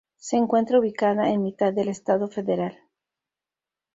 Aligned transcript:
Se 0.17 0.35
encuentra 0.35 0.79
ubicada 0.79 1.29
en 1.29 1.43
mitad 1.43 1.71
del 1.73 1.87
estado 1.87 2.27
federal. 2.27 2.75